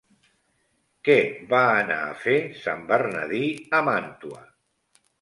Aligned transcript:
Què 1.09 1.17
va 1.53 1.61
anar 1.83 1.99
a 2.07 2.17
fer 2.23 2.39
sant 2.65 2.85
Bernadí 2.95 3.47
a 3.81 3.87
Màntua? 3.93 4.47